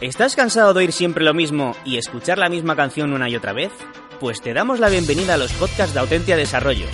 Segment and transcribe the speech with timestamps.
[0.00, 3.52] ¿Estás cansado de oír siempre lo mismo y escuchar la misma canción una y otra
[3.52, 3.70] vez?
[4.18, 6.86] Pues te damos la bienvenida a los podcasts de Autentia Desarrollo,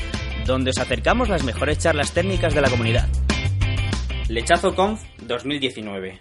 [0.44, 3.06] donde os acercamos las mejores charlas técnicas de la comunidad.
[4.28, 6.20] Lechazo Conf 2019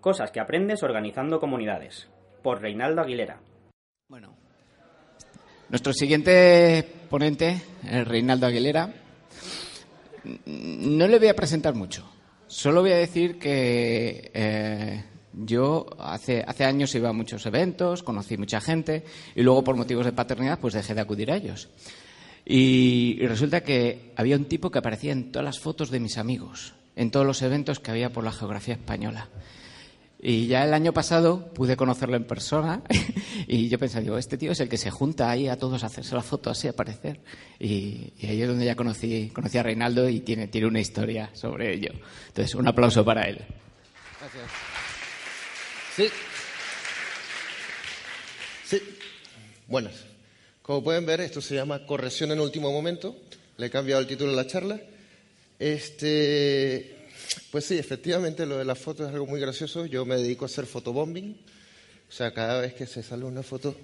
[0.00, 2.08] Cosas que aprendes organizando comunidades,
[2.42, 3.38] por Reinaldo Aguilera.
[4.08, 4.34] Bueno,
[5.68, 8.92] nuestro siguiente ponente, Reinaldo Aguilera,
[10.46, 12.10] no le voy a presentar mucho.
[12.50, 18.36] Solo voy a decir que eh, yo hace, hace años iba a muchos eventos, conocí
[18.36, 19.04] mucha gente
[19.36, 21.68] y luego por motivos de paternidad pues dejé de acudir a ellos.
[22.44, 26.18] Y, y, resulta que había un tipo que aparecía en todas las fotos de mis
[26.18, 29.28] amigos, en todos los eventos que había por la geografía española.
[30.22, 32.82] Y ya el año pasado pude conocerlo en persona
[33.46, 35.86] y yo pensaba, digo, este tío es el que se junta ahí a todos a
[35.86, 37.20] hacerse la foto así, a aparecer.
[37.58, 41.30] Y, y, ahí es donde ya conocí, conocí a Reinaldo y tiene, tiene una historia
[41.32, 41.92] sobre ello.
[42.28, 43.38] Entonces, un aplauso para él.
[44.20, 44.44] Gracias.
[45.96, 46.08] Sí.
[48.66, 48.82] Sí.
[49.66, 50.04] Buenas.
[50.60, 53.16] Como pueden ver, esto se llama corrección en último momento.
[53.56, 54.80] Le he cambiado el título de la charla.
[55.58, 56.99] Este,
[57.50, 59.86] pues sí, efectivamente lo de las fotos es algo muy gracioso.
[59.86, 61.36] Yo me dedico a hacer fotobombing.
[62.08, 63.76] O sea, cada vez que se sale una foto,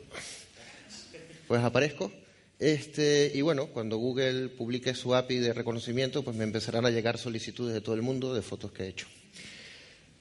[1.47, 2.11] pues aparezco.
[2.59, 7.19] Este, y bueno, cuando Google publique su API de reconocimiento, pues me empezarán a llegar
[7.19, 9.07] solicitudes de todo el mundo de fotos que he hecho.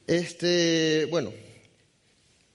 [0.06, 1.31] Este, bueno,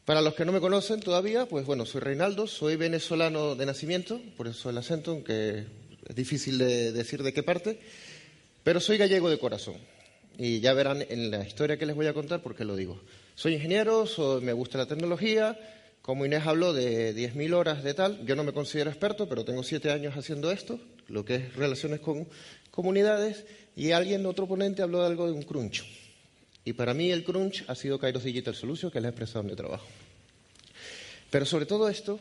[0.05, 4.21] para los que no me conocen todavía, pues bueno, soy Reinaldo, soy venezolano de nacimiento,
[4.37, 5.65] por eso el acento, aunque
[6.09, 7.81] es difícil de decir de qué parte,
[8.63, 9.77] pero soy gallego de corazón.
[10.43, 12.99] Y ya verán en la historia que les voy a contar por qué lo digo.
[13.35, 14.07] Soy ingeniero,
[14.41, 15.55] me gusta la tecnología.
[16.01, 19.63] Como Inés habló de 10.000 horas de tal, yo no me considero experto, pero tengo
[19.63, 22.27] siete años haciendo esto, lo que es relaciones con
[22.71, 23.45] comunidades.
[23.77, 25.85] Y alguien, otro ponente, habló de algo de un crunch.
[26.65, 29.57] Y para mí el crunch ha sido Kairos Digital Solutions, que es la empresa donde
[29.57, 29.85] trabajo.
[31.29, 32.19] Pero sobre todo esto,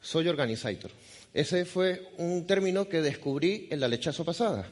[0.00, 0.90] soy organizator.
[1.32, 4.68] Ese fue un término que descubrí en la lechazo pasada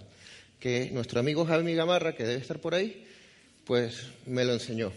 [0.62, 3.04] que nuestro amigo Javi Gamarra, que debe estar por ahí,
[3.64, 4.92] pues me lo enseñó.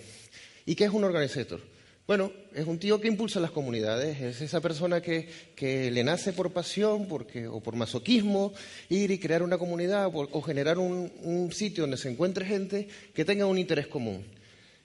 [0.63, 1.59] ¿Y qué es un organizator?
[2.05, 5.27] Bueno, es un tío que impulsa las comunidades, es esa persona que,
[5.59, 8.53] le nace por pasión porque, o por masoquismo
[8.89, 13.47] ir y crear una comunidad o, generar un, sitio donde se encuentre gente que tenga
[13.47, 14.23] un interés común.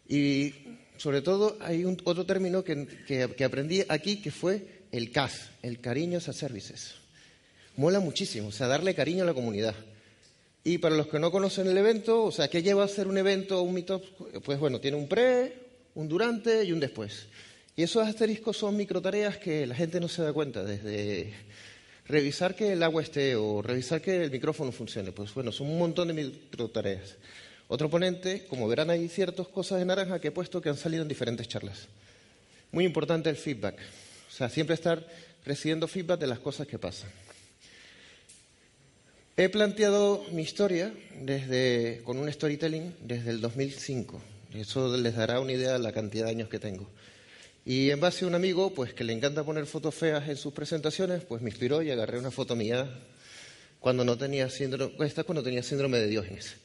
[0.09, 0.55] Y
[0.97, 5.79] sobre todo hay otro término que, que, que aprendí aquí que fue el CAS, el
[5.79, 6.95] cariño a services.
[7.77, 9.75] Mola muchísimo, o sea, darle cariño a la comunidad.
[10.63, 13.17] Y para los que no conocen el evento, o sea, ¿qué lleva a hacer un
[13.17, 14.05] evento, un meetup?
[14.45, 15.55] Pues bueno, tiene un pre,
[15.95, 17.27] un durante y un después.
[17.77, 21.33] Y esos asteriscos son microtareas que la gente no se da cuenta, desde
[22.07, 25.13] revisar que el agua esté o revisar que el micrófono funcione.
[25.13, 27.17] Pues bueno, son un montón de microtareas.
[27.69, 31.03] Otro ponente, como verán, hay ciertas cosas de naranja que he puesto que han salido
[31.03, 31.87] en diferentes charlas.
[32.73, 33.79] Muy importante el feedback.
[34.29, 35.07] O sea, siempre estar
[35.47, 37.11] recibiendo feedback de las cosas que pasan.
[39.41, 44.21] He planteado mi historia desde, con un storytelling desde el 2005.
[44.53, 46.87] Eso les dará una idea de la cantidad de años que tengo.
[47.65, 50.53] Y en base a un amigo, pues que le encanta poner fotos feas en sus
[50.53, 52.87] presentaciones, pues me inspiró y agarré una foto mía
[53.79, 56.57] cuando no tenía síndrome, esta cuando tenía síndrome de Diógenes.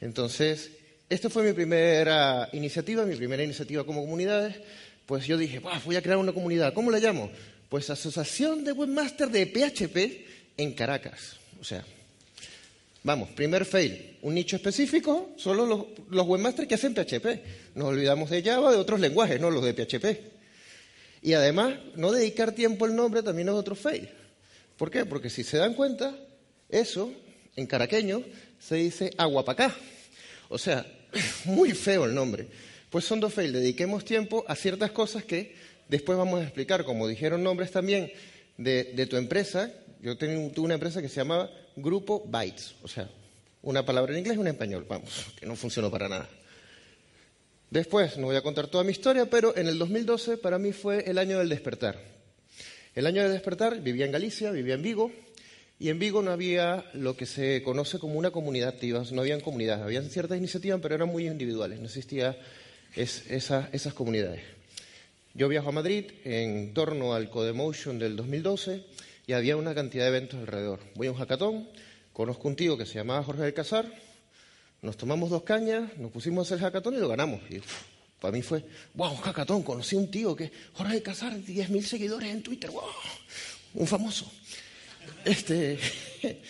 [0.00, 0.70] Entonces,
[1.08, 4.54] esta fue mi primera iniciativa, mi primera iniciativa como comunidades.
[5.06, 6.72] Pues yo dije, voy a crear una comunidad.
[6.72, 7.32] ¿Cómo la llamo?
[7.68, 11.40] Pues Asociación de Webmaster de PHP en Caracas.
[11.60, 11.84] O sea,
[13.04, 15.66] Vamos, primer fail, un nicho específico, solo
[16.08, 17.74] los, webmasters que hacen PHP.
[17.74, 20.20] Nos olvidamos de Java, de otros lenguajes, no los de PHP.
[21.22, 24.08] Y además, no dedicar tiempo al nombre también es otro fail.
[24.76, 25.04] ¿Por qué?
[25.04, 26.16] Porque si se dan cuenta,
[26.68, 27.12] eso,
[27.56, 28.22] en caraqueño,
[28.60, 29.74] se dice aguapacá.
[30.48, 30.86] O sea,
[31.44, 32.46] muy feo el nombre.
[32.88, 33.52] Pues son dos fails.
[33.52, 35.56] Dediquemos tiempo a ciertas cosas que
[35.88, 38.12] después vamos a explicar, como dijeron nombres también
[38.58, 39.72] de, de tu empresa.
[40.02, 43.08] Yo tuve una empresa que se llamaba Grupo Bytes, o sea,
[43.62, 46.28] una palabra en inglés y una en español, vamos, que no funcionó para nada.
[47.70, 51.08] Después, no voy a contar toda mi historia, pero en el 2012 para mí fue
[51.08, 51.98] el año del despertar.
[52.94, 55.12] El año del despertar, vivía en Galicia, vivía en Vigo,
[55.78, 59.40] y en Vigo no había lo que se conoce como una comunidad activa, no habían
[59.40, 62.36] comunidades, habían ciertas iniciativas, pero eran muy individuales, no existía
[62.94, 64.42] es esas comunidades.
[65.34, 68.84] Yo viajo a Madrid en torno al Codemotion del 2012
[69.26, 70.80] y había una cantidad de eventos alrededor.
[70.94, 71.68] Voy a un hackathon,
[72.12, 73.86] conozco un tío que se llamaba Jorge del Casar,
[74.82, 77.40] nos tomamos dos cañas, nos pusimos a hacer hackathon y lo ganamos.
[77.50, 77.60] Y
[78.20, 78.64] para mí fue,
[78.94, 82.70] wow, un hackathon, conocí a un tío que, Jorge del Casar, 10.000 seguidores en Twitter,
[82.70, 82.82] wow,
[83.74, 84.30] un famoso.
[85.24, 85.78] Este,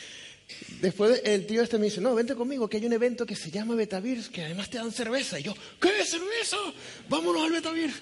[0.81, 3.51] Después el tío este me dice, no, vente conmigo, que hay un evento que se
[3.51, 5.39] llama Betavirs, que además te dan cerveza.
[5.39, 6.57] Y yo, ¿qué cerveza?
[7.09, 7.95] Vámonos al Betavirs.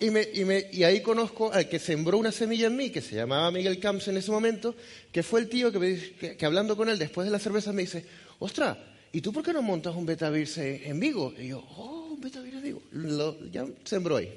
[0.00, 3.50] Y, me, y, ahí conozco al que sembró una semilla en mí, que se llamaba
[3.50, 4.74] Miguel Camps en ese momento,
[5.10, 8.04] que fue el tío que, me, hablando con él después de la cerveza me dice,
[8.38, 8.76] ostras,
[9.12, 11.34] ¿y tú por qué no montas un Betavirs en Vigo?
[11.38, 12.82] Y yo, oh, un Betavirs en Vigo.
[12.92, 14.30] Lo, ya sembró ahí.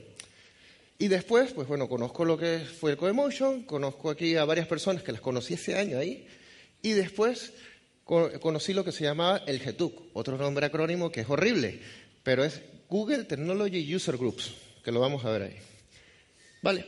[0.98, 5.02] Y después, pues bueno, conozco lo que fue el Coemotion, conozco aquí a varias personas
[5.02, 6.28] que las conocí ese año ahí,
[6.82, 7.54] y después
[8.10, 11.80] conocí lo que se llamaba el GETUC, otro nombre acrónimo que es horrible,
[12.24, 12.60] pero es
[12.90, 14.52] Google Technology User Groups,
[14.84, 15.56] que lo vamos a ver ahí.
[16.64, 16.86] Vale,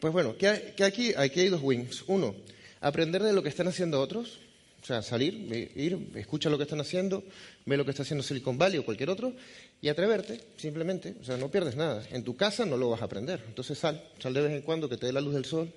[0.00, 0.48] pues bueno, que,
[0.82, 2.04] aquí, aquí hay dos wings.
[2.06, 2.34] Uno,
[2.80, 4.38] aprender de lo que están haciendo otros,
[4.82, 5.34] o sea, salir,
[5.76, 7.22] ir, escucha lo que están haciendo,
[7.66, 9.34] ve lo que está haciendo Silicon Valley o cualquier otro,
[9.82, 12.02] y atreverte, simplemente, o sea, no pierdes nada.
[12.10, 14.88] En tu casa no lo vas a aprender, entonces sal, sal de vez en cuando,
[14.88, 15.70] que te dé la luz del sol,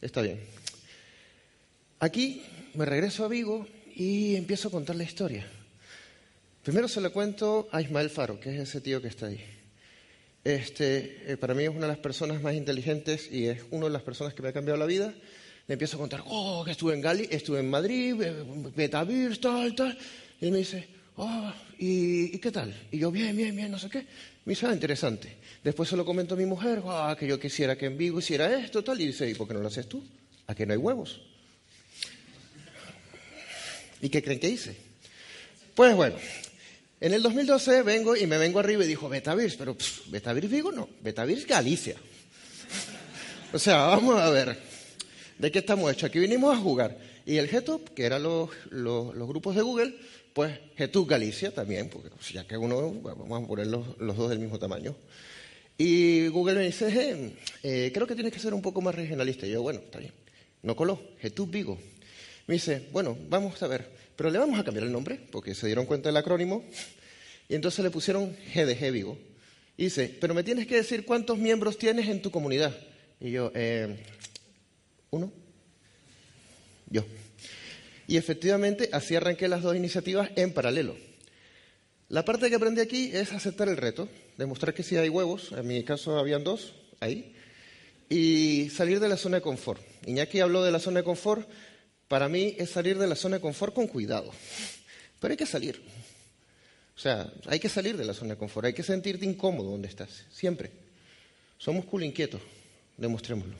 [0.00, 0.40] está bien.
[2.00, 2.42] Aquí
[2.74, 5.46] me regreso a Vigo y empiezo a contar la historia.
[6.62, 9.40] Primero se le cuento a Ismael Faro, que es ese tío que está ahí.
[10.44, 13.92] Este, eh, para mí es una de las personas más inteligentes y es una de
[13.92, 15.12] las personas que me ha cambiado la vida.
[15.66, 18.14] Le empiezo a contar, oh, que estuve en Gali, estuve en Madrid,
[18.76, 19.96] Betavir, tal, tal.
[20.40, 22.74] Y él me dice, oh, ¿y, qué tal?
[22.90, 24.06] Y yo, bien, bien, bien, no sé qué.
[24.44, 25.36] Me dice, ah, interesante.
[25.62, 28.52] Después se lo comento a mi mujer, oh, que yo quisiera que en Vigo hiciera
[28.56, 29.00] esto, tal.
[29.00, 30.02] Y dice, ¿y por qué no lo haces tú?
[30.48, 31.20] ¿A que no hay huevos?
[34.02, 34.76] ¿Y qué creen que hice?
[35.76, 36.16] Pues bueno,
[37.00, 39.76] en el 2012 vengo y me vengo arriba y dijo Betavirs, pero
[40.08, 41.94] Betavirs Vigo no, Betavirs Galicia.
[43.52, 44.58] o sea, vamos a ver,
[45.38, 46.10] ¿de qué estamos hechos?
[46.10, 46.98] Aquí vinimos a jugar.
[47.24, 48.50] Y el GTOP, que eran los,
[49.28, 49.94] grupos de Google,
[50.32, 54.58] pues GTUB Galicia también, porque ya que uno, vamos a poner los, dos del mismo
[54.58, 54.96] tamaño.
[55.78, 59.46] Y Google me dice, eh, creo que tienes que ser un poco más regionalista.
[59.46, 60.12] Y yo, bueno, está bien.
[60.62, 61.91] No coló, GTUB Vigo.
[62.46, 65.66] Me dice, bueno, vamos a ver, pero le vamos a cambiar el nombre, porque se
[65.66, 66.64] dieron cuenta del acrónimo,
[67.48, 69.18] y entonces le pusieron GDG Vigo.
[69.76, 72.76] Y dice, pero me tienes que decir cuántos miembros tienes en tu comunidad.
[73.20, 73.96] Y yo, eh,
[75.10, 75.32] uno,
[76.88, 77.04] yo.
[78.06, 80.96] Y efectivamente así arranqué las dos iniciativas en paralelo.
[82.08, 85.66] La parte que aprendí aquí es aceptar el reto, demostrar que sí hay huevos, en
[85.66, 87.34] mi caso habían dos, ahí,
[88.10, 89.80] y salir de la zona de confort.
[90.04, 91.48] Iñaki habló de la zona de confort,
[92.12, 94.30] para mí es salir de la zona de confort con cuidado.
[95.18, 95.80] Pero hay que salir.
[96.94, 99.88] O sea, hay que salir de la zona de confort, hay que sentirte incómodo donde
[99.88, 100.70] estás, siempre.
[101.56, 102.42] Somos culo inquietos,
[102.98, 103.54] demostrémoslo.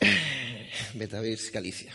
[0.94, 1.94] Betavirs Galicia.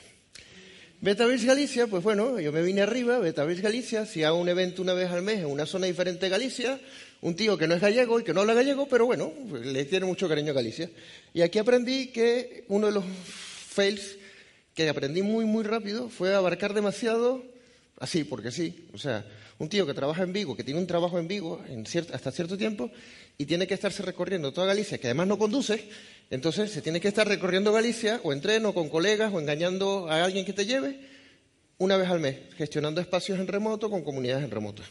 [1.01, 4.93] Betavirs Galicia, pues bueno, yo me vine arriba, Betavirs Galicia, si hago un evento una
[4.93, 6.79] vez al mes en una zona diferente de Galicia,
[7.21, 9.33] un tío que no es gallego y que no habla gallego, pero bueno,
[9.63, 10.91] le tiene mucho cariño a Galicia.
[11.33, 13.03] Y aquí aprendí que uno de los
[13.67, 14.17] fails
[14.75, 17.41] que aprendí muy, muy rápido fue abarcar demasiado,
[17.97, 18.87] así, porque sí.
[18.93, 19.25] O sea,
[19.57, 21.63] un tío que trabaja en Vigo, que tiene un trabajo en Vigo
[22.13, 22.91] hasta cierto tiempo,
[23.37, 25.89] y tiene que estarse recorriendo toda Galicia, que además no conduce,
[26.29, 30.09] entonces se tiene que estar recorriendo Galicia, o en tren, o con colegas, o engañando
[30.09, 30.99] a alguien que te lleve,
[31.77, 34.83] una vez al mes, gestionando espacios en remoto con comunidades en remoto.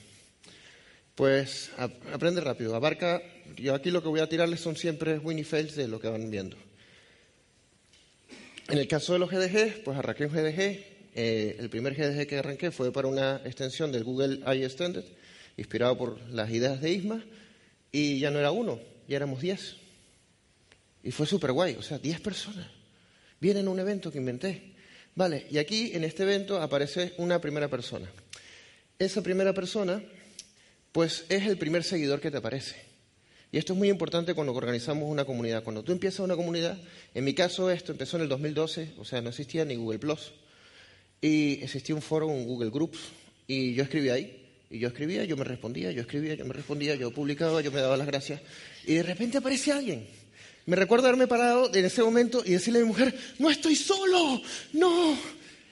[1.14, 1.70] Pues
[2.12, 3.22] aprende rápido, abarca,
[3.56, 6.30] yo aquí lo que voy a tirarles son siempre Winnie Fails de lo que van
[6.30, 6.56] viendo.
[8.68, 10.84] En el caso de los GDG, pues arranqué un GDG.
[11.16, 15.04] Eh, el primer GDG que arranqué fue para una extensión del Google AI Extended,
[15.56, 17.22] inspirado por las ideas de Isma,
[17.92, 19.76] y ya no era uno, ya éramos diez.
[21.02, 22.66] Y fue súper guay, o sea, diez personas.
[23.38, 24.72] Vienen a un evento que inventé.
[25.14, 28.10] Vale, y aquí en este evento aparece una primera persona.
[28.98, 30.02] Esa primera persona,
[30.90, 32.76] pues es el primer seguidor que te aparece.
[33.54, 35.62] Y esto es muy importante cuando organizamos una comunidad.
[35.62, 36.76] Cuando tú empiezas una comunidad,
[37.14, 40.32] en mi caso esto empezó en el 2012, o sea, no existía ni Google Plus.
[41.20, 42.98] Y existía un foro, un Google Groups,
[43.46, 44.44] y yo escribía ahí.
[44.70, 47.80] Y yo escribía, yo me respondía, yo escribía, yo me respondía, yo publicaba, yo me
[47.80, 48.40] daba las gracias.
[48.86, 50.04] Y de repente aparece alguien.
[50.66, 54.42] Me recuerdo haberme parado en ese momento y decirle a mi mujer, no estoy solo,
[54.72, 55.16] no.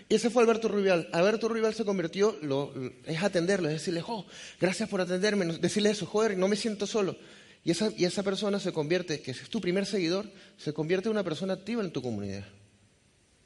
[0.09, 1.09] Y ese fue Alberto Rubial.
[1.11, 2.73] Alberto Rubial se convirtió, lo,
[3.07, 4.25] es atenderlo, es decirle, oh,
[4.61, 7.17] gracias por atenderme, decirle eso, joder, no me siento solo.
[7.65, 11.13] Y esa, y esa persona se convierte, que es tu primer seguidor, se convierte en
[11.13, 12.45] una persona activa en tu comunidad.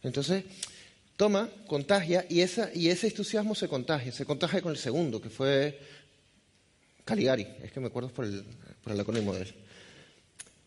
[0.02, 0.44] Entonces,
[1.16, 5.28] toma, contagia, y, esa, y ese entusiasmo se contagia, se contagia con el segundo, que
[5.28, 5.78] fue
[7.04, 8.44] Caligari, es que me acuerdo por el,
[8.82, 9.54] por el acrónimo de él.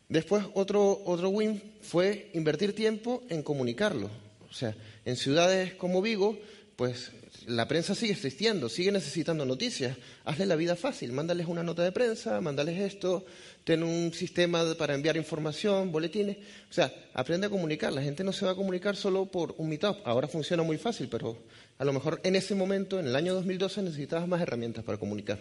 [0.10, 4.10] Después, otro, otro win fue invertir tiempo en comunicarlo.
[4.50, 4.76] O sea,
[5.06, 6.40] en ciudades como Vigo,
[6.80, 7.12] pues
[7.46, 9.98] la prensa sigue existiendo, sigue necesitando noticias.
[10.24, 13.26] Hazle la vida fácil, mándales una nota de prensa, mándales esto,
[13.66, 16.38] ten un sistema para enviar información, boletines.
[16.70, 17.92] O sea, aprende a comunicar.
[17.92, 19.98] La gente no se va a comunicar solo por un meetup.
[20.06, 21.38] Ahora funciona muy fácil, pero
[21.78, 25.38] a lo mejor en ese momento, en el año 2012, necesitabas más herramientas para comunicar.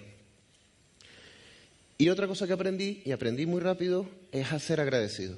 [1.99, 5.37] Y otra cosa que aprendí, y aprendí muy rápido, es a ser agradecido.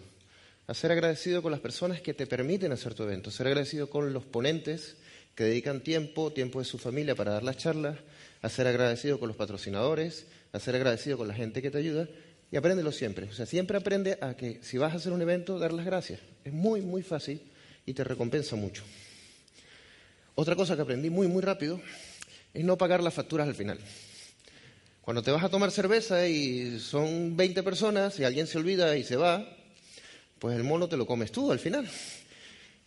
[0.66, 4.14] A ser agradecido con las personas que te permiten hacer tu evento, ser agradecido con
[4.14, 4.96] los ponentes,
[5.40, 7.96] que dedican tiempo, tiempo de su familia para dar las charlas,
[8.42, 12.06] a ser agradecido con los patrocinadores, a ser agradecido con la gente que te ayuda
[12.52, 13.26] y apréndelo siempre.
[13.26, 16.20] O sea, siempre aprende a que si vas a hacer un evento, dar las gracias.
[16.44, 17.40] Es muy, muy fácil
[17.86, 18.82] y te recompensa mucho.
[20.34, 21.80] Otra cosa que aprendí muy, muy rápido
[22.52, 23.78] es no pagar las facturas al final.
[25.00, 29.04] Cuando te vas a tomar cerveza y son 20 personas y alguien se olvida y
[29.04, 29.56] se va,
[30.38, 31.88] pues el mono te lo comes tú al final.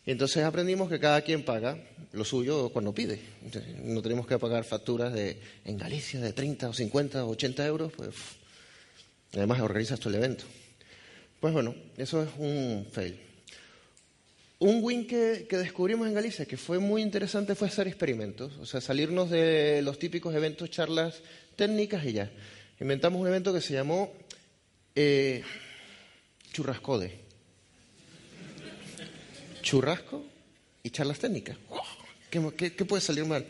[0.06, 1.78] Y entonces aprendimos que cada quien paga
[2.12, 3.20] lo suyo cuando pide.
[3.84, 7.92] No tenemos que pagar facturas de, en Galicia de 30 o 50 o 80 euros,
[7.94, 8.14] pues
[9.34, 10.44] además organizas todo el evento.
[11.40, 13.18] Pues bueno, eso es un fail.
[14.60, 18.66] Un win que, que, descubrimos en Galicia que fue muy interesante fue hacer experimentos, o
[18.66, 21.22] sea, salirnos de los típicos eventos, charlas
[21.56, 22.32] técnicas y ya.
[22.80, 24.12] Inventamos un evento que se llamó
[24.96, 25.44] eh,
[26.52, 27.23] Churrascode
[29.64, 30.24] churrasco
[30.84, 31.58] y charlas técnicas.
[32.30, 33.46] ¿Qué, puede salir mal?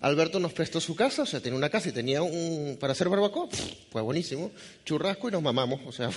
[0.00, 3.08] Alberto nos prestó su casa, o sea, tenía una casa y tenía un para hacer
[3.08, 3.48] barbacoa,
[3.90, 4.50] pues buenísimo,
[4.84, 6.10] churrasco y nos mamamos, o sea,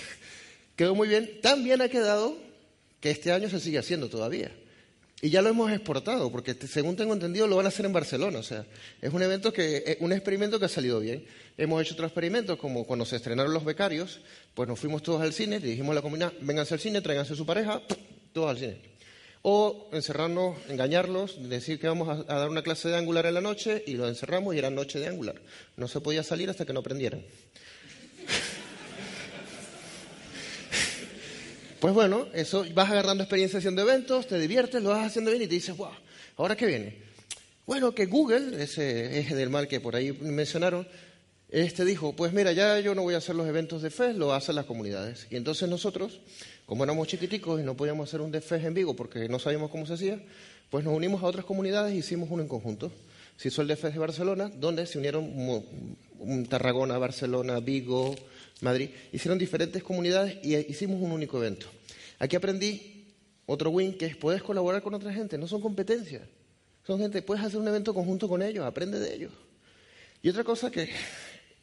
[0.76, 1.40] quedó muy bien.
[1.42, 2.36] Tan bien ha quedado
[3.00, 4.52] que este año se sigue haciendo todavía.
[5.22, 8.38] Y ya lo hemos exportado, porque según tengo entendido lo van a hacer en Barcelona.
[8.38, 8.66] O sea,
[9.00, 11.24] es un evento que, eh, un experimento que ha salido bien.
[11.56, 14.20] Hemos hecho otros experimentos, como cuando se estrenaron los becarios,
[14.54, 17.46] pues nos fuimos todos al cine, dijimos a la comunidad, vénganse al cine, tráiganse su
[17.46, 17.80] pareja,
[18.44, 18.76] al cine.
[19.42, 23.82] O encerrarnos, engañarlos, decir que vamos a, dar una clase de Angular en la noche
[23.86, 25.40] y lo encerramos y era noche de Angular.
[25.76, 27.22] No se podía salir hasta que no aprendieran.
[31.78, 35.46] Pues bueno, eso vas agarrando experiencia haciendo eventos, te diviertes, lo vas haciendo bien y
[35.46, 35.92] te dices, wow,
[36.38, 36.96] ¿ahora qué viene?
[37.66, 40.88] Bueno, que Google, ese eje del mal que por ahí mencionaron,
[41.48, 44.32] este dijo, pues mira, ya yo no voy a hacer los eventos de fe, lo
[44.32, 45.26] hacen las comunidades.
[45.30, 46.20] Y entonces nosotros
[46.66, 49.86] como éramos chiquiticos y no podíamos hacer un DFES en Vigo porque no sabíamos cómo
[49.86, 50.20] se hacía,
[50.68, 52.90] pues nos unimos a otras comunidades e hicimos uno en conjunto.
[53.36, 55.64] Se hizo el DFES de Barcelona, donde se unieron
[56.48, 58.16] Tarragona, Barcelona, Vigo,
[58.62, 58.90] Madrid.
[59.12, 61.66] Hicieron diferentes comunidades y hicimos un único evento.
[62.18, 63.14] Aquí aprendí
[63.46, 66.22] otro win, que es puedes colaborar con otra gente, no son competencias.
[66.84, 69.32] Son gente, puedes hacer un evento conjunto con ellos, aprende de ellos.
[70.20, 70.88] Y otra cosa que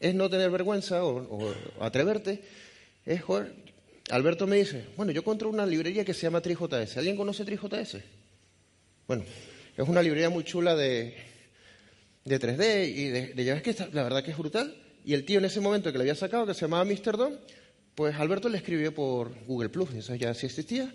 [0.03, 2.41] es no tener vergüenza o, atreverte,
[3.05, 3.53] es, joder,
[4.09, 6.97] Alberto me dice, bueno, yo encontré una librería que se llama TriJS.
[6.97, 7.99] ¿Alguien conoce TriJS?
[9.07, 9.23] Bueno,
[9.77, 11.15] es una librería muy chula de,
[12.25, 14.75] de 3D y de, de que la verdad que es brutal.
[15.05, 16.83] Y el tío en ese momento que le había sacado, que se llamaba.
[16.83, 17.39] Don,
[17.95, 20.93] pues Alberto le escribió por Google Plus, eso ya sí existía,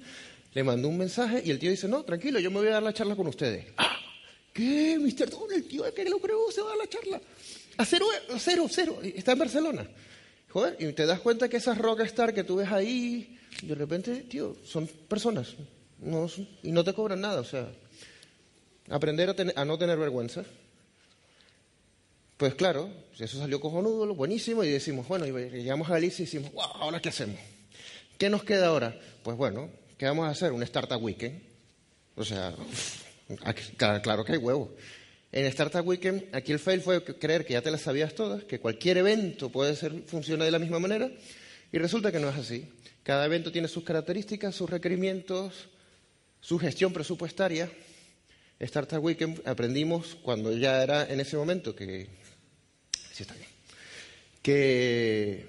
[0.53, 2.83] le mandó un mensaje y el tío dice, no, tranquilo, yo me voy a dar
[2.83, 3.67] la charla con ustedes.
[3.79, 3.97] ¡Ah!
[4.53, 4.99] ¿Qué?
[4.99, 5.31] Mr.
[5.31, 7.21] Don, el tío que lo creo se va a dar la charla.
[7.79, 8.99] A cero, a cero, cero.
[9.03, 9.89] Está en Barcelona.
[10.51, 14.57] Joder, y te das cuenta que esas rockstar que tú ves ahí, de repente, tío,
[14.65, 15.55] son personas
[16.63, 17.41] y no te cobran nada.
[17.41, 17.71] O sea,
[18.91, 20.45] aprender a, no tener vergüenza.
[22.37, 26.53] Pues claro, eso salió cojonudo, buenísimo, y decimos, bueno, y llegamos a Alicia y decimos,
[26.53, 27.39] wow, ¿ahora qué hacemos?
[28.17, 28.99] ¿Qué nos queda ahora?
[29.23, 30.53] Pues bueno, ¿qué vamos a hacer?
[30.53, 31.43] Un Startup Weekend.
[32.15, 32.55] O sea,
[34.03, 34.71] claro que hay huevos.
[35.31, 38.61] En Startup Weekend, aquí el fail fue creer que ya te las sabías todas, que
[38.61, 41.11] cualquier evento puede ser, funciona de la misma manera,
[41.71, 42.67] y resulta que no es así.
[43.03, 45.69] Cada evento tiene sus características, sus requerimientos,
[46.41, 47.71] su gestión presupuestaria.
[48.59, 52.09] Startup Weekend aprendimos cuando ya era en ese momento que,
[53.13, 53.49] sí está bien,
[54.41, 55.45] que,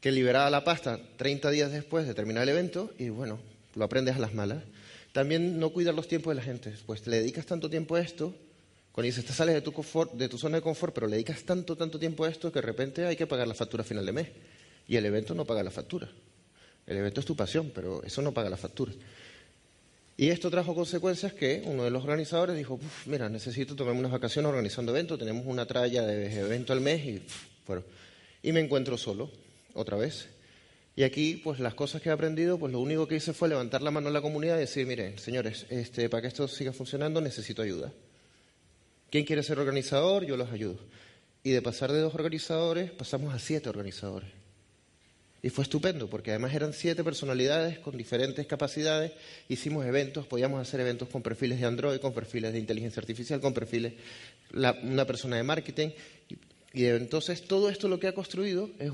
[0.00, 3.38] que liberaba la pasta 30 días después de terminar el evento, y bueno,
[3.74, 4.64] lo aprendes a las malas.
[5.12, 8.34] También no cuidar los tiempos de la gente, pues le dedicas tanto tiempo a esto
[8.92, 9.72] cuando dices, te sales de tu,
[10.14, 12.66] de tu zona de confort, pero le dedicas tanto, tanto tiempo a esto que de
[12.66, 14.28] repente hay que pagar la factura a final de mes.
[14.88, 16.08] Y el evento no paga la factura.
[16.86, 18.92] El evento es tu pasión, pero eso no paga la factura.
[20.16, 24.50] Y esto trajo consecuencias que uno de los organizadores dijo, mira, necesito tomarme unas vacaciones
[24.50, 27.22] organizando eventos, tenemos una tralla de evento al mes y,
[27.66, 27.84] bueno,
[28.42, 29.30] y me encuentro solo,
[29.72, 30.26] otra vez.
[30.96, 33.80] Y aquí, pues las cosas que he aprendido, pues lo único que hice fue levantar
[33.80, 37.20] la mano en la comunidad y decir, miren, señores, este, para que esto siga funcionando
[37.20, 37.90] necesito ayuda.
[39.10, 40.24] ¿Quién quiere ser organizador?
[40.24, 40.78] Yo los ayudo.
[41.42, 44.28] Y de pasar de dos organizadores, pasamos a siete organizadores.
[45.42, 49.12] Y fue estupendo, porque además eran siete personalidades con diferentes capacidades.
[49.48, 53.54] Hicimos eventos, podíamos hacer eventos con perfiles de Android, con perfiles de inteligencia artificial, con
[53.54, 53.94] perfiles,
[54.50, 55.88] la, una persona de marketing.
[56.74, 58.90] Y, entonces todo esto lo que ha construido es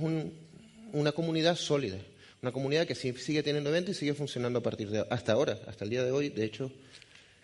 [0.93, 1.99] una comunidad sólida,
[2.41, 5.85] una comunidad que sigue teniendo eventos y sigue funcionando a partir de hasta ahora, hasta
[5.85, 6.29] el día de hoy.
[6.29, 6.71] De hecho,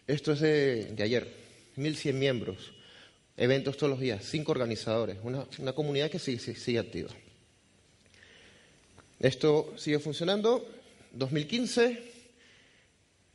[0.07, 1.42] esto es de ayer,
[1.77, 2.73] 1.100 miembros,
[3.37, 7.11] eventos todos los días, cinco organizadores, una, una comunidad que sigue, sigue activa.
[9.21, 10.67] Esto sigue funcionando.
[11.13, 12.13] 2015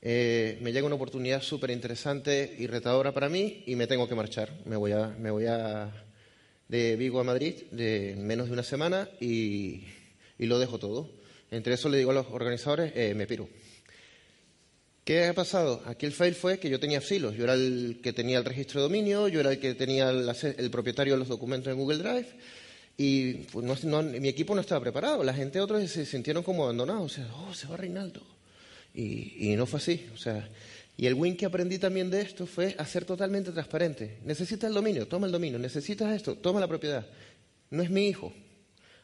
[0.02, 4.16] eh, me llega una oportunidad súper interesante y retadora para mí y me tengo que
[4.16, 4.52] marchar.
[4.66, 5.92] Me voy a, me voy a
[6.68, 9.84] de Vigo a Madrid de menos de una semana y,
[10.38, 11.10] lo dejo todo.
[11.50, 13.50] Entre eso le digo a los organizadores, eh, me piro.
[15.08, 15.82] ¿Qué ha pasado?
[15.86, 17.34] Aquí el fail fue que yo tenía filos.
[17.34, 20.70] Yo era el que tenía el registro de dominio, yo era el que tenía el
[20.70, 22.28] propietario de los documentos en Google Drive
[22.98, 25.24] y pues, no, mi equipo no estaba preparado.
[25.24, 27.06] La gente, otros se sintieron como abandonados.
[27.06, 28.22] O sea, oh, se va Reinaldo.
[28.94, 30.08] Y, no fue así.
[30.14, 30.50] O sea,
[30.98, 34.18] y el win que aprendí también de esto fue a ser totalmente transparente.
[34.26, 35.58] Necesitas el dominio, toma el dominio.
[35.58, 37.08] Necesitas esto, toma la propiedad.
[37.70, 38.34] No es mi hijo.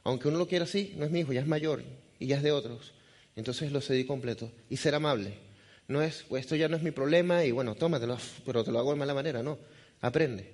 [0.04, 1.82] Aunque uno lo quiera así, no es mi hijo, ya es mayor
[2.20, 2.92] y ya es de otros.
[3.38, 4.52] Entonces lo cedí completo.
[4.70, 5.53] Y ser amable.
[5.88, 8.80] No es, pues esto ya no es mi problema y bueno, tómatelo, pero te lo
[8.80, 9.44] hago de mala manera.
[9.44, 9.58] No,
[10.02, 10.52] aprende.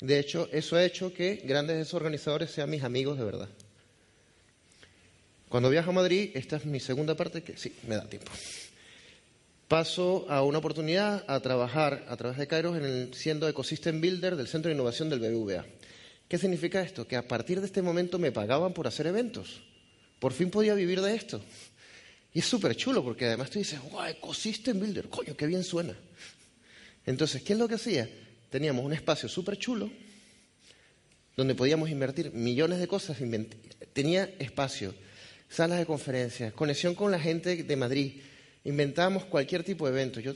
[0.00, 3.48] De hecho, eso ha hecho que grandes desorganizadores sean mis amigos de verdad.
[5.48, 8.32] Cuando viajo a Madrid, esta es mi segunda parte, que sí, me da tiempo.
[9.68, 14.36] Paso a una oportunidad a trabajar a través de Kairos en el, siendo Ecosystem Builder
[14.36, 15.64] del Centro de Innovación del BBVA.
[16.28, 17.06] ¿Qué significa esto?
[17.06, 19.62] Que a partir de este momento me pagaban por hacer eventos.
[20.18, 21.40] Por fin podía vivir de esto.
[22.34, 25.94] Y es súper chulo porque además tú dices, wow, Ecosystem Builder, coño, qué bien suena.
[27.06, 28.08] Entonces, ¿qué es lo que hacía?
[28.54, 29.90] teníamos un espacio súper chulo
[31.36, 33.16] donde podíamos invertir millones de cosas.
[33.92, 34.94] Tenía espacio,
[35.50, 38.20] salas de conferencias, conexión con la gente de Madrid.
[38.62, 40.20] Inventábamos cualquier tipo de evento.
[40.20, 40.34] Yo,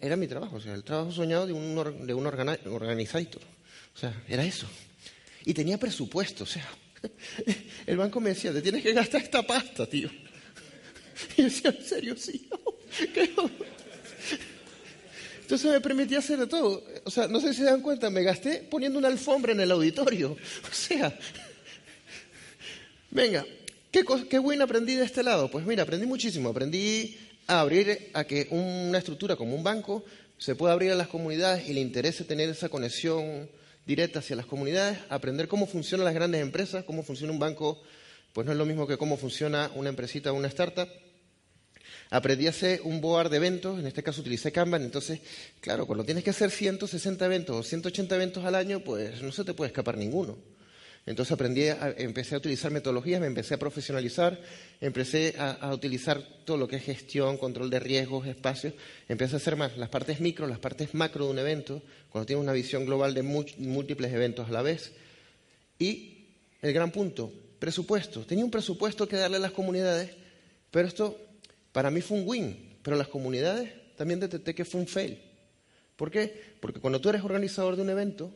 [0.00, 3.42] era mi trabajo, o sea, el trabajo soñado de un, de un organizator.
[3.94, 4.66] O sea, era eso.
[5.44, 6.68] Y tenía presupuesto, o sea,
[7.86, 10.10] el banco me decía, te tienes que gastar esta pasta, tío.
[11.36, 12.16] Y yo decía, ¿en serio?
[12.16, 12.48] Sí.
[13.14, 13.30] ¿Qué?
[15.42, 16.84] Entonces me permitía hacer de todo.
[17.04, 19.70] O sea, no sé si se dan cuenta, me gasté poniendo una alfombra en el
[19.72, 20.36] auditorio.
[20.70, 21.18] O sea,
[23.10, 23.44] venga,
[23.90, 25.50] ¿qué, qué buen aprendí de este lado?
[25.50, 26.50] Pues mira, aprendí muchísimo.
[26.50, 30.04] Aprendí a abrir a que una estructura como un banco
[30.38, 33.50] se pueda abrir a las comunidades y le interese tener esa conexión
[33.86, 37.82] directa hacia las comunidades, aprender cómo funcionan las grandes empresas, cómo funciona un banco,
[38.32, 40.88] pues no es lo mismo que cómo funciona una empresita o una startup.
[42.10, 45.20] Aprendí a hacer un board de eventos, en este caso utilicé Kanban, entonces,
[45.60, 49.44] claro, cuando tienes que hacer 160 eventos o 180 eventos al año, pues no se
[49.44, 50.36] te puede escapar ninguno.
[51.06, 51.62] Entonces aprendí,
[51.96, 54.38] empecé a utilizar metodologías, me empecé a profesionalizar,
[54.80, 58.74] empecé a, utilizar todo lo que es gestión, control de riesgos, espacios,
[59.08, 62.42] empecé a hacer más las partes micro, las partes macro de un evento, cuando tienes
[62.42, 64.92] una visión global de múltiples eventos a la vez.
[65.78, 66.26] Y
[66.60, 68.26] el gran punto, presupuesto.
[68.26, 70.10] Tenía un presupuesto que darle a las comunidades,
[70.70, 71.29] pero esto
[71.72, 75.18] para mí fue un win, pero las comunidades también detecté que fue un fail.
[75.96, 76.54] ¿Por qué?
[76.60, 78.32] Porque cuando tú eres organizador de un evento,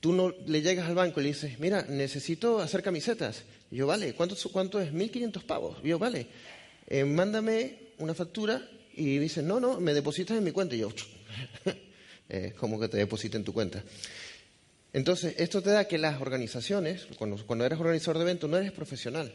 [0.00, 3.44] tú no le llegas al banco y le dices, mira, necesito hacer camisetas.
[3.70, 4.92] Y yo, vale, ¿cuánto, cuánto es?
[4.92, 5.82] 1.500 pavos.
[5.82, 6.26] Yo, vale,
[6.86, 10.74] eh, mándame una factura y dice, no, no, me depositas en mi cuenta.
[10.74, 10.90] Y yo,
[12.28, 13.84] eh, ¿cómo que te deposite en tu cuenta?
[14.92, 19.32] Entonces, esto te da que las organizaciones, cuando, eres organizador de eventos, no eres profesional.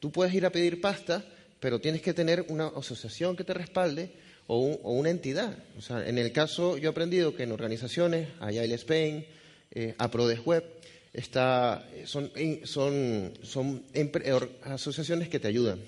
[0.00, 1.24] Tú puedes ir a pedir pasta
[1.60, 4.10] pero tienes que tener una asociación que te respalde
[4.46, 5.56] o, una entidad.
[5.76, 9.26] O sea, en el caso, yo he aprendido que en organizaciones, Agile Spain,
[9.70, 9.94] eh,
[10.44, 10.64] Web,
[11.12, 12.30] está, son,
[12.64, 13.84] son, son
[14.62, 15.80] asociaciones que te ayudan.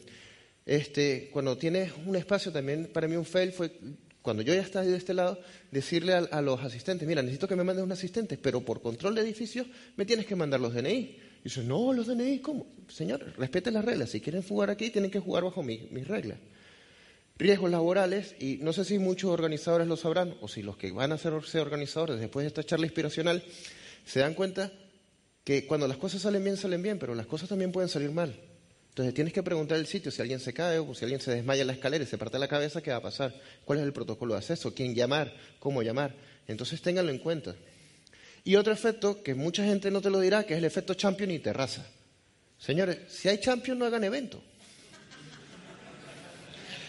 [0.66, 3.72] Este, cuando tienes un espacio, también para mí un fail fue,
[4.22, 7.56] cuando yo ya estaba de este lado, decirle a, a los asistentes, mira, necesito que
[7.56, 11.29] me mandes un asistente, pero por control de edificios me tienes que mandar los DNI.
[11.40, 12.66] Y dice, no, los DNI, ¿cómo?
[12.88, 14.10] Señor, respete las reglas.
[14.10, 16.38] Si quieren jugar aquí, tienen que jugar bajo mis reglas.
[17.36, 21.12] Riesgos laborales, y no sé si muchos organizadores lo sabrán, o si los que van
[21.12, 23.42] a ser organizadores después de esta charla inspiracional,
[24.04, 24.70] se dan cuenta
[25.42, 28.38] que cuando las cosas salen bien, salen bien, pero las cosas también pueden salir mal.
[28.90, 31.62] Entonces tienes que preguntar el sitio, si alguien se cae o si alguien se desmaya
[31.62, 33.34] en la escalera y se parte la cabeza, ¿qué va a pasar?
[33.64, 34.74] ¿Cuál es el protocolo de acceso?
[34.74, 35.32] ¿Quién llamar?
[35.60, 36.14] ¿Cómo llamar?
[36.46, 37.54] Entonces ténganlo en cuenta.
[38.44, 41.30] Y otro efecto que mucha gente no te lo dirá, que es el efecto champion
[41.30, 41.86] y terraza.
[42.58, 44.42] Señores, si hay champion no hagan evento.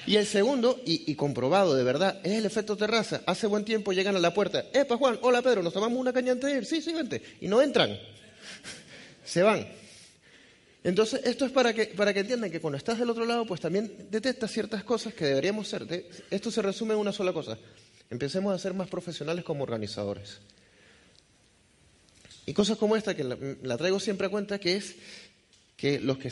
[0.07, 3.21] Y el segundo, y, comprobado de verdad, es el efecto terraza.
[3.27, 4.65] Hace buen tiempo llegan a la puerta.
[4.73, 6.65] Epa, Juan, hola Pedro, ¿nos tomamos una caña de ir?
[6.65, 7.21] Sí, sí, vente.
[7.39, 7.91] Y no entran.
[9.23, 9.67] Se van.
[10.83, 13.61] Entonces, esto es para que, para que entiendan que cuando estás del otro lado, pues
[13.61, 15.85] también detectas ciertas cosas que deberíamos ser.
[16.31, 17.57] Esto se resume en una sola cosa.
[18.09, 20.39] Empecemos a ser más profesionales como organizadores.
[22.45, 24.95] Y cosas como esta, que la, traigo siempre a cuenta, que es
[25.77, 26.31] que, los que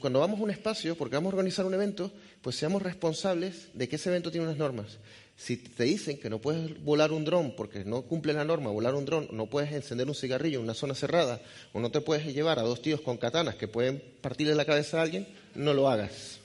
[0.00, 2.10] cuando vamos a un espacio, porque vamos a organizar un evento,
[2.40, 4.98] pues seamos responsables de que ese evento tiene unas normas.
[5.36, 8.94] Si te dicen que no puedes volar un dron porque no cumple la norma, volar
[8.94, 11.40] un dron, no puedes encender un cigarrillo en una zona cerrada,
[11.72, 14.98] o no te puedes llevar a dos tíos con katanas que pueden partirle la cabeza
[14.98, 16.38] a alguien, no lo hagas.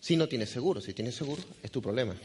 [0.00, 2.16] Si no tienes seguro, si tienes seguro, es tu problema.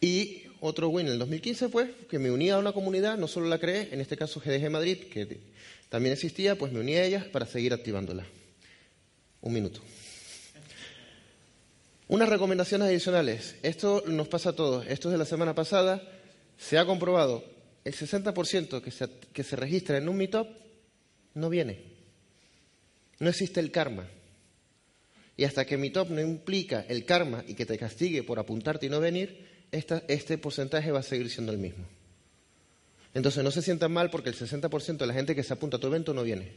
[0.00, 3.48] Y otro win en el 2015 fue que me uní a una comunidad, no solo
[3.48, 5.40] la creé, en este caso GDG Madrid, que
[5.88, 8.24] también existía, pues me uní a ellas para seguir activándola.
[9.40, 9.80] Un minuto.
[12.06, 13.56] Unas recomendaciones adicionales.
[13.62, 14.86] Esto nos pasa a todos.
[14.86, 16.00] Esto es de la semana pasada.
[16.56, 17.44] Se ha comprobado
[17.84, 20.46] el 60% que se, que se registra en un Meetup
[21.34, 21.80] no viene.
[23.18, 24.06] No existe el karma.
[25.36, 28.90] Y hasta que Meetup no implica el karma y que te castigue por apuntarte y
[28.90, 31.84] no venir, este porcentaje va a seguir siendo el mismo.
[33.14, 35.80] Entonces no se sientan mal porque el 60% de la gente que se apunta a
[35.80, 36.52] tu evento no viene.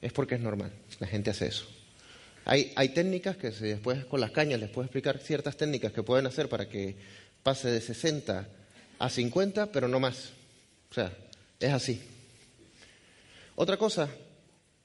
[0.00, 0.72] Es porque es normal.
[1.00, 1.66] La gente hace eso.
[2.44, 6.48] Hay, técnicas que después con las cañas les puedo explicar ciertas técnicas que pueden hacer
[6.48, 6.94] para que
[7.42, 8.48] pase de 60
[9.00, 10.30] a 50, pero no más.
[10.90, 11.12] O sea,
[11.58, 12.00] es así.
[13.56, 14.08] Otra cosa,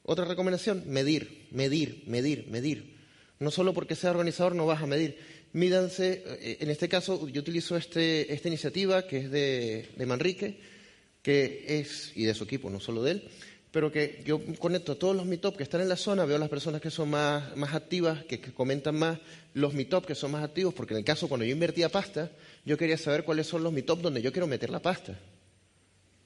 [0.01, 2.97] otra recomendación, medir, medir, medir, medir.
[3.37, 5.19] No solo porque sea organizador no vas a medir.
[5.53, 10.59] Mídanse, eh, en este caso yo utilizo este, esta iniciativa que es de, de Manrique,
[11.21, 13.29] que es, y de su equipo, no solo de él,
[13.71, 16.49] pero que yo conecto a todos los meetups que están en la zona, veo las
[16.49, 19.19] personas que son más, más activas, que, comentan más,
[19.53, 22.31] los meetups que son más activos, porque en el caso cuando yo invertía pasta,
[22.65, 25.17] yo quería saber cuáles son los meetups donde yo quiero meter la pasta.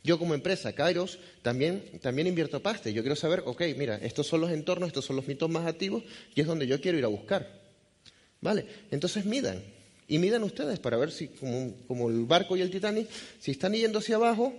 [0.04, 2.92] Yo como empresa, Kairos, también, también invierto pasta.
[2.92, 6.04] Yo quiero saber, ok, mira, estos son los entornos, estos son los meetups más activos
[6.36, 7.65] y es donde yo quiero ir a buscar.
[8.46, 8.64] ¿Vale?
[8.92, 9.60] Entonces midan.
[10.08, 13.98] Y midan ustedes para ver si, como, el barco y el Titanic, si están yendo
[13.98, 14.54] hacia abajo,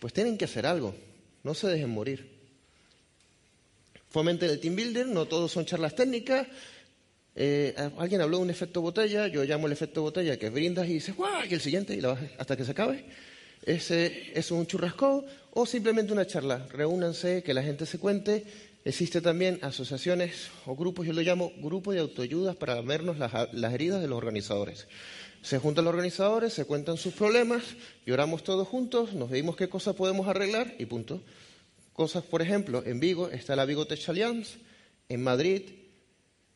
[0.00, 0.92] pues tienen que hacer algo.
[1.44, 2.28] No se dejen morir.
[4.10, 6.48] Fomenten el team builder, no todos son charlas técnicas.
[7.36, 10.94] Eh, alguien habló de un efecto botella, yo llamo el efecto botella que brindas y
[10.94, 11.44] dices, ¡guau!
[11.48, 13.04] Y el siguiente, y la hasta que se acabe.
[13.64, 16.66] Ese es un churrasco o simplemente una charla.
[16.72, 18.44] Reúnanse, que la gente se cuente.
[18.88, 23.74] Existe también asociaciones o grupos, yo lo llamo grupo de autoayudas para vernos las, las
[23.74, 24.88] heridas de los organizadores.
[25.42, 27.62] Se juntan los organizadores, se cuentan sus problemas,
[28.06, 31.20] lloramos todos juntos, nos veimos qué cosas podemos arreglar y punto.
[31.92, 34.56] Cosas, por ejemplo, en Vigo está la Vigo Tech Alliance,
[35.10, 35.64] en Madrid,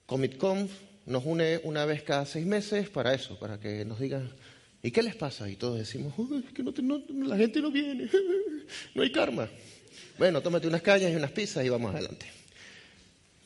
[0.07, 0.73] ComitConf
[1.05, 4.31] nos une una vez cada seis meses para eso, para que nos digan,
[4.83, 5.51] ¿y qué les pasa?
[5.51, 6.15] Y todos decimos,
[6.47, 8.09] es que la gente no viene,
[8.95, 9.51] no hay karma.
[10.19, 12.27] Bueno, tómate unas cañas y unas pizzas y vamos adelante.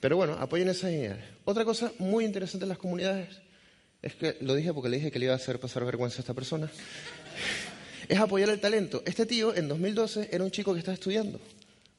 [0.01, 1.19] Pero bueno, apoyen esas ideas.
[1.45, 3.41] Otra cosa muy interesante en las comunidades
[4.03, 6.21] es que lo dije porque le dije que le iba a hacer pasar vergüenza a
[6.21, 6.71] esta persona,
[8.09, 9.03] es apoyar el talento.
[9.07, 11.41] Este tío en 2012 era un chico que estaba estudiando,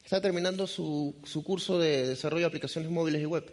[0.03, 3.51] estaba terminando su, su curso de desarrollo de aplicaciones móviles y web.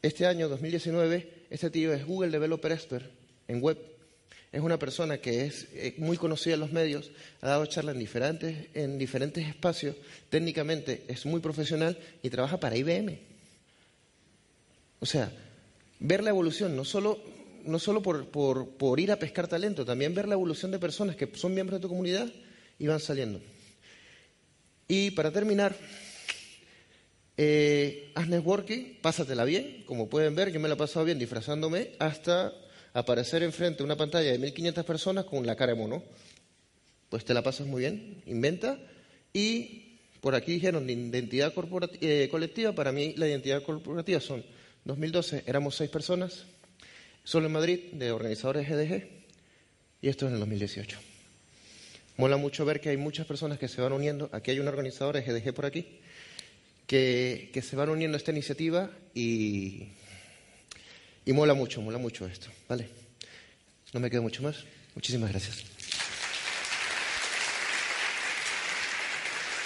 [0.00, 3.08] Este año, 2019, este tío es Google Developer Expert
[3.46, 3.78] en web.
[4.52, 7.10] Es una persona que es eh, muy conocida en los medios,
[7.40, 9.96] ha dado charlas en diferentes, en diferentes espacios,
[10.28, 13.18] técnicamente es muy profesional y trabaja para IBM.
[15.00, 15.32] O sea,
[16.00, 17.18] ver la evolución, no solo,
[17.64, 21.30] no solo por, por, ir a pescar talento, también ver la evolución de personas que
[21.34, 22.30] son miembros de tu comunidad
[22.78, 23.40] y van saliendo.
[24.86, 25.74] Y para terminar,
[27.38, 29.84] eh, haz networking, pásatela bien.
[29.86, 32.52] Como pueden ver, yo me la he pasado bien disfrazándome hasta
[32.94, 36.02] aparecer enfrente de una pantalla de 1500 personas con la cara de mono.
[37.08, 38.78] Pues te la pasas muy bien, inventa.
[39.32, 41.52] Y por aquí dijeron identidad
[42.00, 42.72] eh, colectiva.
[42.72, 44.44] Para mí, la identidad corporativa son
[44.84, 46.44] 2012 éramos seis personas,
[47.22, 49.06] solo en Madrid, de organizadores GDG,
[50.00, 50.98] y esto es en el 2018.
[52.16, 54.28] Mola mucho ver que hay muchas personas que se van uniendo.
[54.32, 55.86] Aquí hay un organizador de GDG por aquí,
[56.86, 59.88] que, que se van uniendo a esta iniciativa y,
[61.24, 62.48] y mola mucho, mola mucho esto.
[62.68, 62.88] ¿Vale?
[63.92, 64.56] No me quedo mucho más.
[64.94, 65.64] Muchísimas gracias.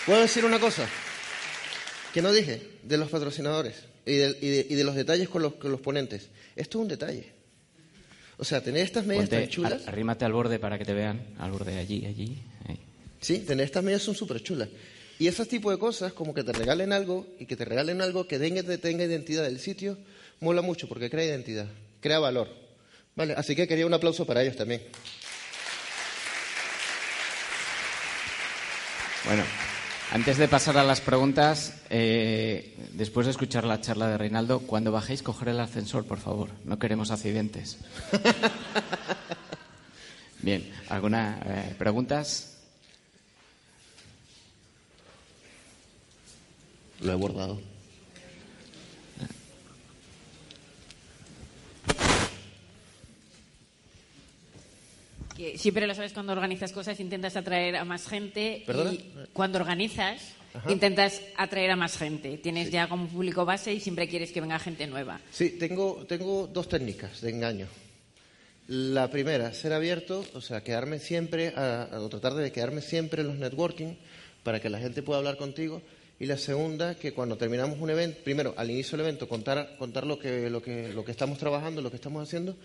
[0.05, 0.89] ¿Puedo decir una cosa?
[2.15, 6.29] Que no dije de los patrocinadores y de, los detalles con los, los ponentes.
[6.55, 7.33] Esto es un detalle.
[8.39, 9.89] O sea, tener estas medias tan chulas.
[9.89, 12.43] arrímate al borde para que te vean, al borde allí, allí.
[13.21, 14.69] Sí, tener estas medias son súper chulas.
[15.19, 18.29] Y ese tipo de cosas, como que te regalen algo y que te regalen algo
[18.29, 19.97] que tenga identidad del sitio,
[20.41, 21.67] mola mucho porque crea identidad,
[22.01, 22.49] crea valor.
[23.15, 24.83] Vale, así que quería un aplauso para ellos también.
[29.25, 29.43] Bueno,
[30.13, 34.93] antes de pasar a las preguntas, eh, después de escuchar la charla de Reinaldo, cuando
[34.93, 36.51] bajéis, coger el ascensor, por favor.
[36.65, 37.79] No queremos accidentes.
[40.43, 42.57] Bien, ¿alguna eh, preguntas?
[47.01, 47.67] Lo he
[55.57, 58.63] siempre lo sabes cuando organizas cosas, intentas atraer a más gente.
[58.67, 58.93] ¿Perdona?
[58.93, 60.35] Y cuando organizas,
[60.69, 62.39] intentas atraer a más gente.
[62.39, 65.21] Tienes ya como público base y siempre quieres que venga gente nueva.
[65.31, 67.67] Sí, tengo, tengo dos técnicas de engaño.
[68.69, 73.37] La primera, ser abierto, o sea, quedarme siempre, o tratar de quedarme siempre en los
[73.37, 73.95] networking
[74.43, 75.83] para que la gente pueda hablar contigo.
[76.19, 80.07] Y la segunda, que cuando terminamos un evento, primero, al inicio del evento, contar, contar
[80.07, 82.57] lo, que, lo, que, lo que estamos trabajando, lo que estamos haciendo,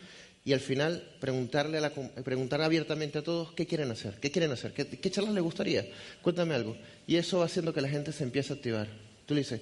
[0.43, 4.51] y al final preguntarle, a la, preguntar abiertamente a todos qué quieren hacer, qué quieren
[4.51, 5.87] hacer, qué, qué charlas les gustaría,
[6.21, 6.75] cuéntame algo.
[7.05, 8.87] Y eso va haciendo que la gente se empiece a activar.
[9.25, 9.61] Tú le dices,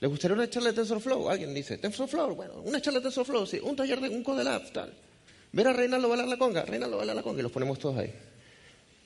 [0.00, 1.28] ¿les gustaría una charla de TensorFlow?
[1.28, 4.92] Alguien dice, TensorFlow, bueno, una charla de TensorFlow, sí, un taller de un Codelab, tal.
[5.52, 8.12] Ver a Reinaldo bailar la conga, Reinaldo bailar la conga, y los ponemos todos ahí.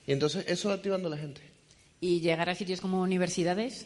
[0.07, 1.41] Y entonces eso va activando a la gente.
[1.99, 3.85] ¿Y llegar a sitios como universidades?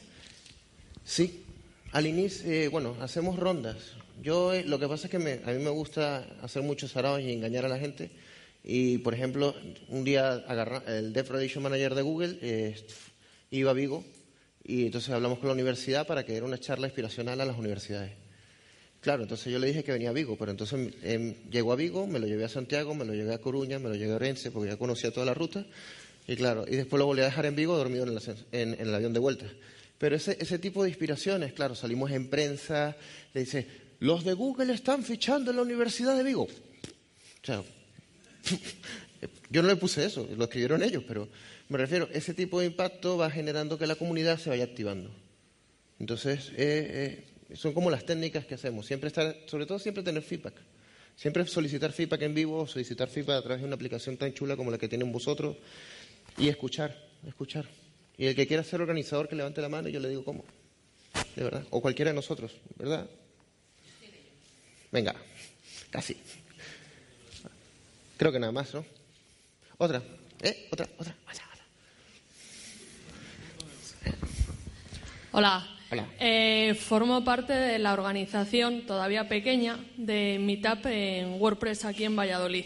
[1.03, 1.43] Sí,
[1.91, 3.75] al inicio, eh, bueno, hacemos rondas.
[4.21, 7.31] Yo eh, lo que pasa es que a mí me gusta hacer muchos saraos y
[7.31, 8.11] engañar a la gente.
[8.63, 9.53] Y, por ejemplo,
[9.89, 10.43] un día
[10.87, 12.75] el Dev Relation Manager de Google eh,
[13.51, 14.03] iba a Vigo
[14.63, 18.13] y entonces hablamos con la universidad para que diera una charla inspiracional a las universidades.
[19.01, 22.07] Claro, entonces yo le dije que venía a Vigo, pero entonces em, llegó a Vigo,
[22.07, 24.49] me lo llevé a Santiago, me lo llevé a Coruña, me lo llevé a Orense,
[24.49, 25.63] porque ya conocía toda la ruta.
[26.27, 28.03] Y claro, y después lo volví a dejar en Vigo dormido
[28.51, 29.45] en el, avión de vuelta.
[29.99, 32.97] Pero ese, ese tipo de inspiraciones, claro, salimos en prensa,
[33.35, 33.67] le dice,
[34.05, 36.43] los de Google están fichando en la Universidad de Vigo.
[36.43, 37.63] O sea,
[39.49, 41.27] yo no le puse eso, lo escribieron ellos, pero
[41.69, 45.09] me refiero, ese tipo de impacto va generando que la comunidad se vaya activando.
[45.99, 48.85] Entonces, eh, eh, son como las técnicas que hacemos.
[48.85, 50.53] Siempre estar, sobre todo siempre tener feedback.
[51.15, 54.69] Siempre solicitar feedback en vivo, solicitar feedback a través de una aplicación tan chula como
[54.69, 55.57] la que tienen vosotros
[56.37, 57.65] y escuchar, escuchar.
[58.17, 60.43] Y el que quiera ser organizador, que levante la mano y yo le digo cómo.
[61.35, 61.65] De verdad.
[61.71, 63.09] O cualquiera de nosotros, ¿verdad?
[64.95, 65.13] Venga,
[65.89, 66.15] casi.
[68.15, 68.85] Creo que nada más, ¿no?
[69.77, 70.01] Otra.
[70.41, 70.69] ¿Eh?
[70.71, 71.13] Otra, otra.
[75.33, 75.67] Hola.
[75.91, 76.07] Hola.
[76.17, 82.65] Eh, formo parte de la organización todavía pequeña de Meetup en WordPress aquí en Valladolid.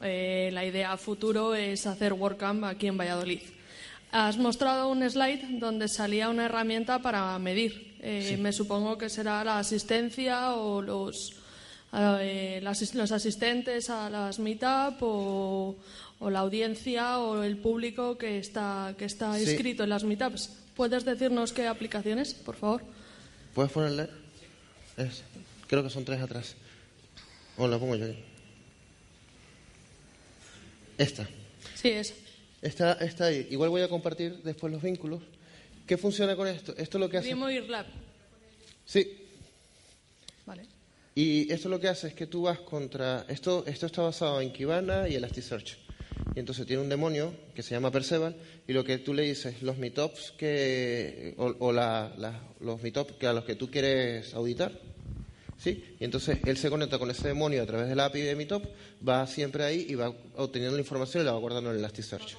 [0.00, 3.42] Eh, la idea futuro es hacer WordCamp aquí en Valladolid.
[4.10, 7.96] Has mostrado un slide donde salía una herramienta para medir.
[8.00, 11.39] Eh, me supongo que será la asistencia o los
[11.92, 15.76] eh, los asistentes a las meetup o,
[16.20, 20.50] la audiencia o el público que está, que está inscrito en las meetups.
[20.76, 22.82] ¿Puedes decirnos qué aplicaciones, por favor?
[23.54, 24.08] ¿Puedes ponerle?
[25.66, 26.54] creo que son tres atrás.
[27.56, 28.24] O la pongo yo ahí.
[30.98, 31.28] Esta.
[31.74, 32.14] Sí, es.
[32.62, 33.48] Esta, está ahí.
[33.50, 35.22] Igual voy a compartir después los vínculos.
[35.86, 36.74] ¿Qué funciona con esto?
[36.76, 37.28] Esto es lo que hace.
[38.84, 39.26] Sí.
[40.46, 40.79] Vale.
[41.22, 43.26] Y esto lo que hace es que tú vas contra...
[43.28, 45.76] Esto, esto está basado en Kibana y Elasticsearch.
[46.34, 49.60] Y entonces tiene un demonio que se llama Perceval y lo que tú le dices,
[49.60, 54.72] los meetups que, o, los meetups que a los que tú quieres auditar,
[55.62, 55.84] ¿sí?
[56.00, 58.64] Y entonces él se conecta con ese demonio a través de la API de Meetup,
[59.06, 62.36] va siempre ahí y va obteniendo la información y la va guardando en Elasticsearch.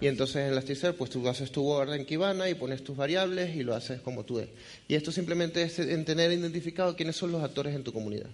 [0.00, 3.56] Y entonces en Elasticsearch, pues tú haces tu Word en Kibana y pones tus variables
[3.56, 4.48] y lo haces como tú ves.
[4.86, 8.28] Y esto simplemente es en tener identificado quiénes son los actores en tu comunidad.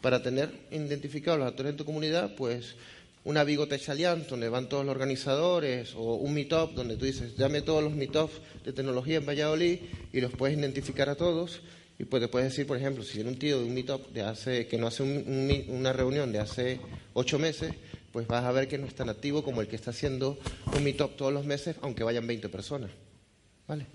[0.00, 2.74] Para tener identificados los actores en tu comunidad, pues
[3.24, 7.62] una Tech Alliance donde van todos los organizadores o un Meetup donde tú dices, dame
[7.62, 8.32] todos los Meetups
[8.64, 9.78] de tecnología en Valladolid
[10.12, 11.60] y los puedes identificar a todos
[12.02, 14.22] y pues te puedes decir, por ejemplo, si viene un tío de un meetup de
[14.22, 16.80] hace, que no hace una reunión de hace
[17.12, 17.72] ocho meses,
[18.10, 20.36] pues vas a ver que no es tan activo como el que está haciendo
[20.76, 22.90] un meetup todos los meses, aunque vayan 20 personas.
[23.68, 23.86] ¿Vale?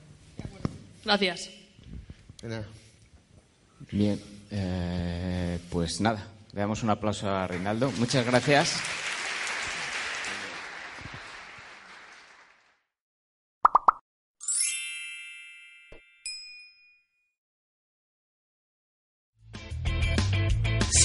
[1.04, 1.50] Gracias.
[2.44, 2.66] nada.
[3.92, 7.92] Bien, eh, pues nada, le damos un aplauso a Reinaldo.
[7.98, 8.78] Muchas gracias.